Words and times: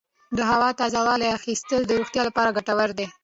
د 0.37 0.39
هوا 0.51 0.69
تازه 0.79 0.99
والي 1.07 1.27
اخیستل 1.39 1.81
د 1.85 1.91
روغتیا 1.99 2.21
لپاره 2.25 2.55
ګټور 2.57 2.89
دي. 2.97 3.07